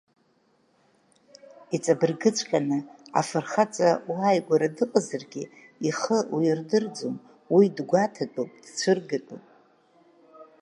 Иҵабыргыҵәҟьаны, 1.75 2.79
афырхаҵа 3.19 3.89
уааигәара 4.09 4.67
дыҟазаргьы, 4.75 5.43
ихы 5.87 6.17
уирдырӡом, 6.33 7.15
уи 7.55 7.65
дгәаҭатәуп, 7.77 8.51
дцәыргатәуп. 8.63 9.43